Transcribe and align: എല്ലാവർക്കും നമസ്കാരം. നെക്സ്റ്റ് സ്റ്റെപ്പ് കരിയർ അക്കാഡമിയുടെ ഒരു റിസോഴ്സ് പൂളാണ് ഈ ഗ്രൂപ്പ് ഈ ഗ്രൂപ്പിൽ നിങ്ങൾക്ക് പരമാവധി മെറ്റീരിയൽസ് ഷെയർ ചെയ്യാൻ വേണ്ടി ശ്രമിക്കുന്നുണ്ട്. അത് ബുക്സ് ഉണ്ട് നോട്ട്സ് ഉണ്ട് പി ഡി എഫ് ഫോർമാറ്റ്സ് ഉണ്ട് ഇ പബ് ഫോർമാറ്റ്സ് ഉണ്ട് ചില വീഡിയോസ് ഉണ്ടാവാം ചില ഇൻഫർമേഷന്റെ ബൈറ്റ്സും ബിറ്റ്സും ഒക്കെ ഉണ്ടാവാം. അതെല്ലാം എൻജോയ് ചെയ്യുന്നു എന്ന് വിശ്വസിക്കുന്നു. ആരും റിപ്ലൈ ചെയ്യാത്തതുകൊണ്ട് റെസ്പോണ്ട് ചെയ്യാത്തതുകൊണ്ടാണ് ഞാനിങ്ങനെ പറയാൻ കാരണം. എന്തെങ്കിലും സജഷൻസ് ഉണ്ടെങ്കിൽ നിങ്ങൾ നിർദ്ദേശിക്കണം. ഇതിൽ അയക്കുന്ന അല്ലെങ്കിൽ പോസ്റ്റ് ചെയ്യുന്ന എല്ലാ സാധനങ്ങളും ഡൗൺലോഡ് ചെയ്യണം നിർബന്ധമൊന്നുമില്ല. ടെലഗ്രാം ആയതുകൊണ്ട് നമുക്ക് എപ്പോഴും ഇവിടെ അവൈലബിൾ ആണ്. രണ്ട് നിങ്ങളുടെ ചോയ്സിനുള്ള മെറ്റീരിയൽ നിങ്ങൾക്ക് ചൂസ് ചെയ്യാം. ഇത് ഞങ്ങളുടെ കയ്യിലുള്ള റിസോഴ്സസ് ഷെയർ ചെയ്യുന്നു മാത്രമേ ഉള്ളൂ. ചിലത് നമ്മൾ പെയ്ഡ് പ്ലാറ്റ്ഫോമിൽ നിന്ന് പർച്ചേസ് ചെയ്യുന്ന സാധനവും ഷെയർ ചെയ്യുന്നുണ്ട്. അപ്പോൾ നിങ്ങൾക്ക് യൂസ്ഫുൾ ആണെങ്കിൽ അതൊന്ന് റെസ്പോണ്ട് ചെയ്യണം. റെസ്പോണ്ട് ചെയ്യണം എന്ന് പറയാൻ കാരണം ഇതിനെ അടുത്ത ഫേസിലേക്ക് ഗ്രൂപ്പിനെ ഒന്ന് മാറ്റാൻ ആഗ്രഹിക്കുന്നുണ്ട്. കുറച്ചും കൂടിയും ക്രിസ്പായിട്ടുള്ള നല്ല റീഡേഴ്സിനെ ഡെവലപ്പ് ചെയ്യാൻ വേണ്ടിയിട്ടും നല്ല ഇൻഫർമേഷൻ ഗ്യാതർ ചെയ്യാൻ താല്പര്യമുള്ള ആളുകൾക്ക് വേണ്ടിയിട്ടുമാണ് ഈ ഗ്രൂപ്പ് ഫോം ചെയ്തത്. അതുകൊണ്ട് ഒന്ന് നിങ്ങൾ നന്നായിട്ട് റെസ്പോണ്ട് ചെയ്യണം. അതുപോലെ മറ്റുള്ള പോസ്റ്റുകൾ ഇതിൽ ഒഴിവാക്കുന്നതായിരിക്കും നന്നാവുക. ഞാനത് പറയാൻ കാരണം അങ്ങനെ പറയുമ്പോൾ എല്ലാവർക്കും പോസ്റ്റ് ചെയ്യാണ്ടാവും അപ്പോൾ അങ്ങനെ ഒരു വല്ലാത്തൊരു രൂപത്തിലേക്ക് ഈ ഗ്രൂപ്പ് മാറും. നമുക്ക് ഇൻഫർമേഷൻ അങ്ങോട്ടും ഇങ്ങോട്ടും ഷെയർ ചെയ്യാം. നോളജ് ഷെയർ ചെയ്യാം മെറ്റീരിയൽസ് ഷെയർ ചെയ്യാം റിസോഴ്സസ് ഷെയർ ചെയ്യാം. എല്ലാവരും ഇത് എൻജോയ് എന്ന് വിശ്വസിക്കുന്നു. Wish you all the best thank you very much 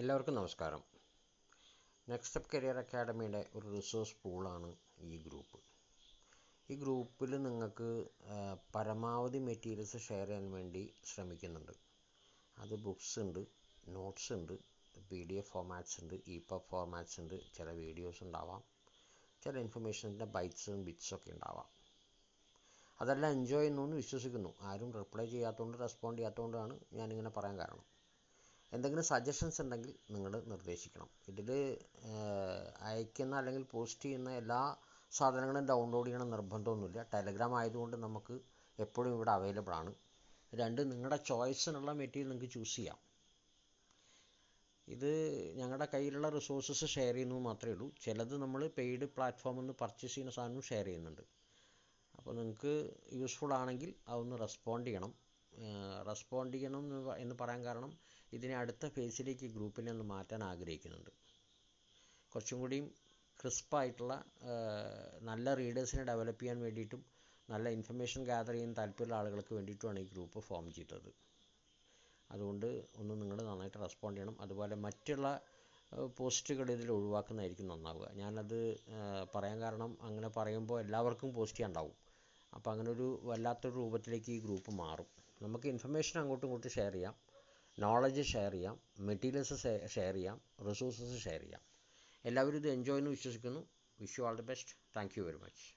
എല്ലാവർക്കും 0.00 0.34
നമസ്കാരം. 0.38 0.82
നെക്സ്റ്റ് 2.10 2.28
സ്റ്റെപ്പ് 2.28 2.50
കരിയർ 2.52 2.76
അക്കാഡമിയുടെ 2.82 3.40
ഒരു 3.56 3.66
റിസോഴ്സ് 3.74 4.14
പൂളാണ് 4.22 4.68
ഈ 5.08 5.10
ഗ്രൂപ്പ് 5.24 5.58
ഈ 6.68 6.74
ഗ്രൂപ്പിൽ 6.82 7.32
നിങ്ങൾക്ക് 7.46 7.88
പരമാവധി 8.76 9.40
മെറ്റീരിയൽസ് 9.48 10.00
ഷെയർ 10.06 10.24
ചെയ്യാൻ 10.30 10.46
വേണ്ടി 10.56 10.82
ശ്രമിക്കുന്നുണ്ട്. 11.10 11.74
അത് 12.56 12.74
ബുക്സ് 12.86 13.18
ഉണ്ട് 13.24 13.42
നോട്ട്സ് 13.96 14.32
ഉണ്ട് 14.38 14.54
പി 15.10 15.20
ഡി 15.30 15.36
എഫ് 15.42 15.50
ഫോർമാറ്റ്സ് 15.54 15.98
ഉണ്ട് 16.02 16.16
ഇ 16.34 16.38
പബ് 16.52 16.66
ഫോർമാറ്റ്സ് 16.72 17.18
ഉണ്ട് 17.24 17.36
ചില 17.58 17.68
വീഡിയോസ് 17.82 18.24
ഉണ്ടാവാം 18.28 18.64
ചില 19.42 19.54
ഇൻഫർമേഷന്റെ 19.66 20.28
ബൈറ്റ്സും 20.38 20.82
ബിറ്റ്സും 20.88 21.16
ഒക്കെ 21.18 21.30
ഉണ്ടാവാം. 21.36 21.70
അതെല്ലാം 22.98 23.32
എൻജോയ് 23.38 23.62
ചെയ്യുന്നു 23.62 23.86
എന്ന് 23.88 23.98
വിശ്വസിക്കുന്നു. 24.04 24.52
ആരും 24.70 24.92
റിപ്ലൈ 25.02 25.28
ചെയ്യാത്തതുകൊണ്ട് 25.36 25.78
റെസ്പോണ്ട് 25.86 26.20
ചെയ്യാത്തതുകൊണ്ടാണ് 26.20 26.76
ഞാനിങ്ങനെ 27.00 27.32
പറയാൻ 27.38 27.58
കാരണം. 27.64 27.86
എന്തെങ്കിലും 28.72 29.04
സജഷൻസ് 29.04 29.60
ഉണ്ടെങ്കിൽ 29.62 29.92
നിങ്ങൾ 30.10 30.32
നിർദ്ദേശിക്കണം. 30.52 31.08
ഇതിൽ 31.28 31.48
അയക്കുന്ന 32.88 33.36
അല്ലെങ്കിൽ 33.40 33.64
പോസ്റ്റ് 33.72 34.04
ചെയ്യുന്ന 34.04 34.30
എല്ലാ 34.30 34.60
സാധനങ്ങളും 35.12 35.66
ഡൗൺലോഡ് 35.66 36.06
ചെയ്യണം 36.06 36.30
നിർബന്ധമൊന്നുമില്ല. 36.30 37.02
ടെലഗ്രാം 37.14 37.58
ആയതുകൊണ്ട് 37.58 37.96
നമുക്ക് 38.06 38.34
എപ്പോഴും 38.78 39.14
ഇവിടെ 39.14 39.30
അവൈലബിൾ 39.30 39.72
ആണ്. 39.74 39.92
രണ്ട് 40.54 40.80
നിങ്ങളുടെ 40.92 41.16
ചോയ്സിനുള്ള 41.30 41.90
മെറ്റീരിയൽ 41.92 42.28
നിങ്ങൾക്ക് 42.28 42.52
ചൂസ് 42.54 42.76
ചെയ്യാം. 42.76 42.98
ഇത് 44.88 45.10
ഞങ്ങളുടെ 45.58 45.86
കയ്യിലുള്ള 45.94 46.28
റിസോഴ്സസ് 46.28 46.86
ഷെയർ 46.94 47.14
ചെയ്യുന്നു 47.14 47.40
മാത്രമേ 47.40 47.72
ഉള്ളൂ. 47.72 47.88
ചിലത് 48.04 48.34
നമ്മൾ 48.42 48.70
പെയ്ഡ് 48.78 49.04
പ്ലാറ്റ്ഫോമിൽ 49.04 49.60
നിന്ന് 49.60 49.74
പർച്ചേസ് 49.80 50.14
ചെയ്യുന്ന 50.14 50.32
സാധനവും 50.36 50.62
ഷെയർ 50.62 50.84
ചെയ്യുന്നുണ്ട്. 50.84 51.22
അപ്പോൾ 52.18 52.32
നിങ്ങൾക്ക് 52.34 52.72
യൂസ്ഫുൾ 53.12 53.54
ആണെങ്കിൽ 53.54 53.94
അതൊന്ന് 54.08 54.36
റെസ്പോണ്ട് 54.40 54.86
ചെയ്യണം. 54.90 55.12
റെസ്പോണ്ട് 56.08 56.56
ചെയ്യണം 56.56 56.84
എന്ന് 57.16 57.34
പറയാൻ 57.40 57.64
കാരണം 57.64 57.92
ഇതിനെ 58.36 58.54
അടുത്ത 58.62 58.86
ഫേസിലേക്ക് 58.96 59.46
ഗ്രൂപ്പിനെ 59.56 59.90
ഒന്ന് 59.94 60.06
മാറ്റാൻ 60.14 60.42
ആഗ്രഹിക്കുന്നുണ്ട്. 60.50 61.12
കുറച്ചും 62.32 62.58
കൂടിയും 62.62 62.86
ക്രിസ്പായിട്ടുള്ള 63.40 64.14
നല്ല 65.28 65.54
റീഡേഴ്സിനെ 65.60 66.02
ഡെവലപ്പ് 66.10 66.42
ചെയ്യാൻ 66.42 66.58
വേണ്ടിയിട്ടും 66.66 67.02
നല്ല 67.48 67.68
ഇൻഫർമേഷൻ 67.76 68.20
ഗ്യാതർ 68.28 68.54
ചെയ്യാൻ 68.56 68.72
താല്പര്യമുള്ള 68.78 69.14
ആളുകൾക്ക് 69.20 69.52
വേണ്ടിയിട്ടുമാണ് 69.58 70.00
ഈ 70.04 70.08
ഗ്രൂപ്പ് 70.12 70.40
ഫോം 70.48 70.66
ചെയ്തത്. 70.76 71.10
അതുകൊണ്ട് 72.34 72.66
ഒന്ന് 73.00 73.14
നിങ്ങൾ 73.22 73.38
നന്നായിട്ട് 73.48 73.78
റെസ്പോണ്ട് 73.84 74.16
ചെയ്യണം. 74.18 74.36
അതുപോലെ 74.44 74.74
മറ്റുള്ള 74.86 75.26
പോസ്റ്റുകൾ 76.18 76.66
ഇതിൽ 76.74 76.88
ഒഴിവാക്കുന്നതായിരിക്കും 76.96 77.70
നന്നാവുക. 77.72 78.08
ഞാനത് 78.20 78.58
പറയാൻ 79.34 79.56
കാരണം 79.64 79.92
അങ്ങനെ 80.08 80.28
പറയുമ്പോൾ 80.36 80.78
എല്ലാവർക്കും 80.84 81.30
പോസ്റ്റ് 81.38 81.58
ചെയ്യാണ്ടാവും 81.58 81.96
അപ്പോൾ 82.56 82.70
അങ്ങനെ 82.72 82.90
ഒരു 82.96 83.08
വല്ലാത്തൊരു 83.30 83.74
രൂപത്തിലേക്ക് 83.80 84.30
ഈ 84.36 84.38
ഗ്രൂപ്പ് 84.46 84.70
മാറും. 84.82 85.08
നമുക്ക് 85.44 85.66
ഇൻഫർമേഷൻ 85.74 86.16
അങ്ങോട്ടും 86.22 86.46
ഇങ്ങോട്ടും 86.48 86.72
ഷെയർ 86.76 86.94
ചെയ്യാം. 86.98 87.14
നോളജ് 87.78 88.22
ഷെയർ 88.22 88.52
ചെയ്യാം 88.52 88.76
മെറ്റീരിയൽസ് 88.98 89.56
ഷെയർ 89.94 90.14
ചെയ്യാം 90.14 90.38
റിസോഴ്സസ് 90.68 91.18
ഷെയർ 91.24 91.40
ചെയ്യാം. 91.40 91.62
എല്ലാവരും 92.24 92.56
ഇത് 92.56 92.68
എൻജോയ് 92.70 92.98
എന്ന് 92.98 93.10
വിശ്വസിക്കുന്നു. 93.10 93.60
Wish 94.00 94.20
you 94.20 94.24
all 94.24 94.36
the 94.36 94.42
best 94.42 94.76
thank 94.96 95.14
you 95.18 95.22
very 95.22 95.36
much 95.36 95.64